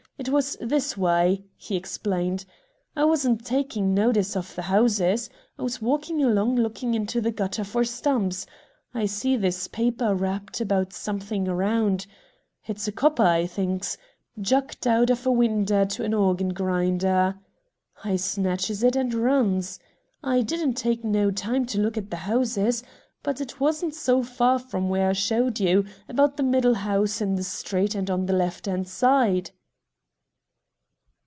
It 0.17 0.29
was 0.29 0.55
this 0.61 0.95
way," 0.95 1.45
he 1.57 1.75
explained. 1.75 2.45
"I 2.95 3.05
wasn't 3.05 3.43
taking 3.43 3.95
notice 3.95 4.35
of 4.37 4.53
the 4.53 4.61
houses. 4.61 5.31
I 5.57 5.63
was 5.63 5.81
walking 5.81 6.23
along 6.23 6.57
looking 6.57 6.93
into 6.93 7.21
the 7.21 7.31
gutter 7.31 7.63
for 7.63 7.83
stumps. 7.83 8.45
I 8.93 9.07
see 9.07 9.35
this 9.35 9.67
paper 9.67 10.13
wrapped 10.13 10.61
about 10.61 10.93
something 10.93 11.45
round. 11.45 12.05
'It's 12.67 12.87
a 12.87 12.91
copper,' 12.91 13.23
I 13.23 13.47
thinks, 13.47 13.97
'jucked 14.39 14.85
out 14.85 15.09
of 15.09 15.25
a 15.25 15.31
winder 15.31 15.85
to 15.85 16.05
a 16.05 16.13
organ 16.15 16.49
grinder.' 16.49 17.39
I 18.03 18.15
snatches 18.17 18.83
it, 18.83 18.95
and 18.95 19.15
runs. 19.15 19.79
I 20.23 20.41
didn't 20.43 20.75
take 20.75 21.03
no 21.03 21.31
time 21.31 21.65
to 21.65 21.81
look 21.81 21.97
at 21.97 22.11
the 22.11 22.17
houses. 22.29 22.83
But 23.23 23.41
it 23.41 23.59
wasn't 23.59 23.95
so 23.95 24.21
far 24.21 24.59
from 24.59 24.87
where 24.87 25.09
I 25.09 25.13
showed 25.13 25.59
you; 25.59 25.83
about 26.07 26.37
the 26.37 26.43
middle 26.43 26.75
house 26.75 27.21
in 27.21 27.33
the 27.37 27.43
street 27.43 27.95
and 27.95 28.07
on 28.11 28.27
the 28.27 28.33
left 28.37 28.67
'and 28.67 28.87
side." 28.87 29.49